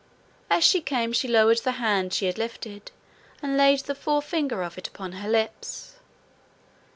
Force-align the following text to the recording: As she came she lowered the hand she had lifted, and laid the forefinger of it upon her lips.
As 0.49 0.63
she 0.63 0.81
came 0.81 1.13
she 1.13 1.27
lowered 1.27 1.59
the 1.59 1.73
hand 1.73 2.11
she 2.11 2.25
had 2.25 2.39
lifted, 2.39 2.89
and 3.43 3.55
laid 3.55 3.81
the 3.81 3.93
forefinger 3.93 4.63
of 4.63 4.75
it 4.75 4.87
upon 4.87 5.11
her 5.11 5.29
lips. 5.29 5.97